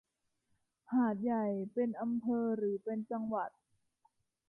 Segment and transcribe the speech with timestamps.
[0.91, 3.49] หาดใหญ่เป็นอำเภอหรือเป็นจังหวัด